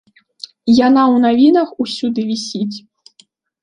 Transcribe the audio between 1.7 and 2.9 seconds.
усюды вісіць.